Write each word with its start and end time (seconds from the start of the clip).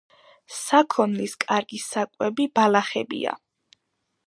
საქონლის 0.59 1.35
კარგი 1.43 1.81
საკვები 1.83 2.49
ბალახებია. 2.59 3.37